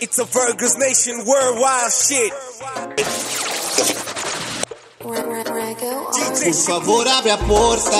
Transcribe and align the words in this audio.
It's 0.00 0.18
a 0.18 0.24
Virgus 0.24 0.78
Nation 0.78 1.24
worldwide 1.26 1.90
shit. 1.90 2.32
Por 5.00 6.54
favor, 6.54 7.08
abre 7.08 7.30
a 7.32 7.38
porta. 7.38 7.96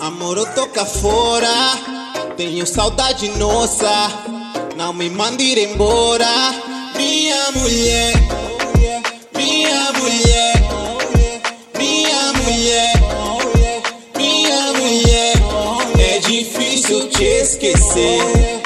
Amor, 0.00 0.38
eu 0.38 0.46
toca 0.54 0.86
fora. 0.86 1.48
Tenho 2.36 2.66
saudade 2.66 3.28
nossa. 3.36 3.90
Não 4.76 4.94
me 4.94 5.10
mande 5.10 5.44
ir 5.44 5.58
embora. 5.58 6.26
Minha 6.96 7.50
mulher, 7.52 8.12
minha 9.34 9.92
mulher, 9.92 10.54
minha 11.78 12.32
mulher, 12.32 12.92
minha 14.16 14.72
mulher. 14.72 15.34
É 15.98 16.18
difícil 16.20 17.08
te 17.10 17.24
esquecer. 17.24 18.61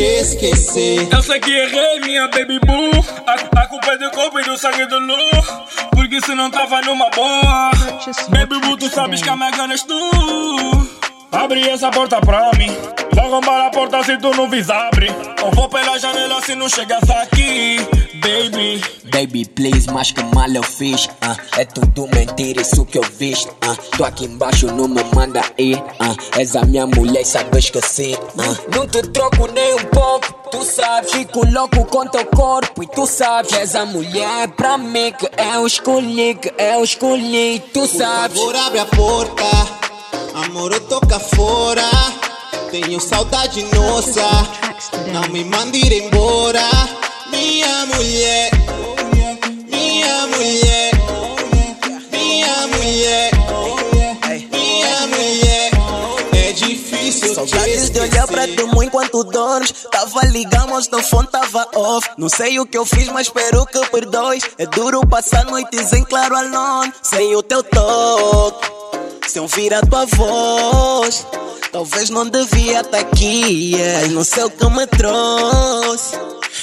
Te 0.00 0.20
esquecer. 0.20 1.08
Eu 1.12 1.22
sei 1.22 1.38
que 1.38 1.50
errei, 1.50 2.00
minha 2.00 2.26
baby 2.28 2.58
boo. 2.60 3.04
A, 3.26 3.60
a 3.60 3.66
culpa 3.66 3.92
é 3.92 3.98
do 3.98 4.10
corpo 4.10 4.40
e 4.40 4.44
do 4.44 4.56
sangue 4.56 4.86
do 4.86 4.98
Lu. 4.98 5.14
Porque 5.90 6.22
se 6.22 6.34
não 6.34 6.50
tava 6.50 6.80
numa 6.80 7.10
boa. 7.10 7.70
Baby 8.30 8.60
boo, 8.60 8.78
tu 8.78 8.88
sabes 8.88 9.22
que 9.22 9.28
a 9.28 9.36
minha 9.36 9.50
gana 9.50 9.74
és 9.74 9.82
tu. 9.82 9.94
Abre 11.30 11.68
essa 11.68 11.90
porta 11.90 12.18
pra 12.18 12.50
mim. 12.56 12.74
Vou 13.12 13.24
arrombar 13.26 13.66
a 13.66 13.70
porta 13.70 14.02
se 14.02 14.16
tu 14.16 14.34
não 14.34 14.48
vis 14.48 14.70
abre. 14.70 15.08
Ou 15.42 15.50
vou 15.50 15.68
pela 15.68 15.98
janela 15.98 16.40
se 16.40 16.54
não 16.54 16.68
chegas 16.68 17.10
aqui, 17.10 17.76
baby. 18.14 18.99
Baby, 19.20 19.44
please, 19.44 19.86
mas 19.92 20.12
que 20.12 20.22
mal 20.34 20.48
eu 20.48 20.62
fiz. 20.62 21.06
ah. 21.20 21.36
é 21.58 21.64
tudo 21.66 22.08
mentira, 22.14 22.62
isso 22.62 22.86
que 22.86 22.96
eu 22.96 23.02
fiz. 23.02 23.46
ah. 23.60 23.76
tô 23.96 24.02
aqui 24.04 24.24
embaixo, 24.24 24.66
não 24.68 24.88
me 24.88 25.04
manda 25.14 25.42
ir. 25.58 25.76
ah. 25.98 26.14
és 26.38 26.56
a 26.56 26.62
minha 26.64 26.86
mulher, 26.86 27.22
sabes 27.26 27.68
que 27.68 27.82
sim. 27.82 28.16
ah. 28.38 28.56
não 28.74 28.86
te 28.86 29.02
troco 29.02 29.46
nem 29.52 29.74
um 29.74 29.84
pouco, 29.84 30.32
tu 30.50 30.64
sabes. 30.64 31.12
Fico 31.12 31.44
louco 31.50 31.84
com 31.84 32.06
teu 32.06 32.24
corpo 32.24 32.82
e 32.82 32.86
tu 32.86 33.06
sabes. 33.06 33.52
És 33.52 33.74
a 33.74 33.84
mulher 33.84 34.48
pra 34.56 34.78
mim 34.78 35.12
que 35.12 35.28
eu 35.54 35.66
escolhi, 35.66 36.34
que 36.36 36.50
eu 36.56 36.82
escolhi, 36.82 37.60
tu 37.74 37.80
Por 37.80 37.88
sabes. 37.88 38.38
favor, 38.38 38.56
abre 38.56 38.78
a 38.78 38.86
porta. 38.86 39.44
Amor, 40.46 40.72
eu 40.72 40.80
toca 40.88 41.20
fora. 41.20 41.82
Tenho 42.70 42.98
saudade 43.00 43.62
nossa. 43.74 44.22
Não 45.12 45.28
me 45.28 45.44
mande 45.44 45.76
ir 45.78 46.04
embora. 46.04 46.62
Minha 47.30 47.86
mulher, 47.86 48.50
Saudades 57.50 57.90
de 57.90 58.00
olhar 58.00 58.26
pra 58.26 58.46
tu 58.46 58.82
enquanto 58.82 59.24
dormes 59.24 59.72
Tava 59.90 60.24
ligado, 60.26 60.70
mas 60.70 60.86
teu 60.86 61.02
fone 61.02 61.28
tava 61.28 61.66
off 61.74 62.08
Não 62.16 62.28
sei 62.28 62.60
o 62.60 62.66
que 62.66 62.78
eu 62.78 62.86
fiz, 62.86 63.08
mas 63.08 63.26
espero 63.26 63.66
que 63.66 63.84
perdoes 63.86 64.44
É 64.58 64.66
duro 64.66 65.06
passar 65.06 65.44
noites 65.46 65.92
em 65.92 66.04
claro 66.04 66.36
alone 66.36 66.92
Sem 67.02 67.34
o 67.34 67.42
teu 67.42 67.62
toque 67.62 68.68
Sem 69.26 69.42
ouvir 69.42 69.74
a 69.74 69.80
tua 69.80 70.06
voz 70.06 71.26
Talvez 71.72 72.10
não 72.10 72.26
devia 72.26 72.80
estar 72.80 72.98
aqui, 72.98 73.74
yeah. 73.74 74.00
Mas 74.00 74.12
não 74.12 74.24
sei 74.24 74.44
o 74.44 74.50
que 74.50 74.70
me 74.70 74.86
trouxe 74.86 76.16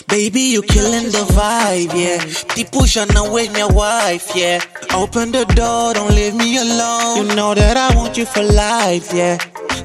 Baby, 0.07 0.53
you 0.53 0.63
killing 0.63 1.11
the 1.11 1.23
vibe, 1.33 1.93
yeah. 1.97 2.23
Tipo, 2.53 2.85
já 2.85 3.05
não 3.07 3.37
és 3.37 3.49
minha 3.49 3.67
wife, 3.67 4.37
yeah. 4.37 4.63
Open 4.93 5.31
the 5.31 5.43
door, 5.45 5.93
don't 5.93 6.13
leave 6.13 6.35
me 6.35 6.57
alone. 6.57 7.17
You 7.17 7.35
know 7.35 7.55
that 7.55 7.77
I 7.77 7.95
want 7.95 8.17
you 8.17 8.25
for 8.25 8.43
life, 8.43 9.13
yeah. 9.13 9.37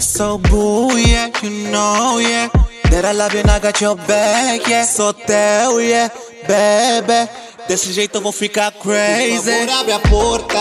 So 0.03 0.36
boo, 0.39 0.97
yeah, 0.98 1.31
you 1.42 1.70
know, 1.70 2.19
yeah. 2.19 2.48
That 2.91 3.05
I 3.05 3.12
love 3.12 3.33
you 3.34 3.41
and 3.41 3.50
I 3.50 3.58
got 3.61 3.81
your 3.81 3.97
back, 3.97 4.67
yeah. 4.68 4.85
So 4.85 5.13
tell, 5.13 5.80
yeah, 5.80 6.08
baby. 6.46 7.30
Desse 7.68 7.92
jeito 7.92 8.17
eu 8.18 8.20
vou 8.20 8.33
ficar 8.33 8.73
Por 8.73 8.83
crazy. 8.83 9.51
favor, 9.51 9.70
abre 9.80 9.92
a 9.92 9.98
porta. 10.01 10.58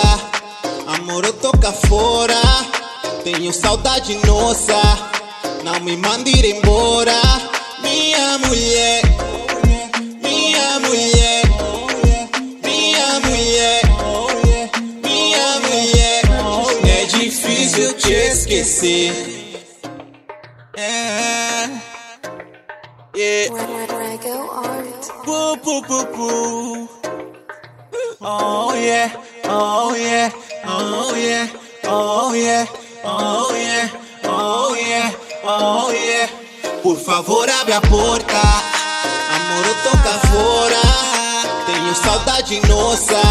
Amor, 0.87 1.25
eu 1.25 1.33
toca 1.33 1.71
fora. 1.71 2.35
Tenho 3.23 3.51
saudade 3.51 4.15
nossa. 4.25 4.79
Não 5.63 5.79
me 5.81 5.97
mande 5.97 6.29
ir 6.31 6.45
embora. 6.57 7.13
Minha 7.81 8.37
mulher, 8.37 9.01
esquecer. 18.51 19.13
É. 20.75 21.69
Yeah. 23.15 23.49
Boo, 25.25 25.55
boo, 25.57 25.81
boo, 25.81 26.05
boo. 26.15 26.89
Oh 28.23 28.73
yeah, 28.75 29.11
oh 29.47 29.95
yeah, 29.95 30.31
oh 30.65 31.15
yeah, 31.15 31.47
oh 31.85 32.33
yeah, 32.35 32.67
oh 33.03 33.55
yeah, 33.55 33.89
oh 34.25 34.75
yeah, 34.75 35.11
oh 35.43 35.91
yeah. 35.91 36.29
Por 36.83 36.97
favor, 36.97 37.49
abre 37.49 37.73
a 37.73 37.81
porta. 37.81 38.41
Amor, 39.35 39.65
eu 39.65 39.75
toca 39.83 40.19
fora. 40.27 40.81
Tenho 41.65 41.95
saudade 41.95 42.59
nossa. 42.67 43.30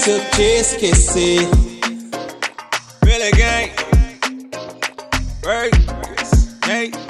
Difícil 0.00 0.22
te 0.30 0.58
esquecer. 0.60 1.48
Really 3.02 3.30
gang. 3.32 3.70
Right? 5.44 5.74
Hey. 6.64 7.09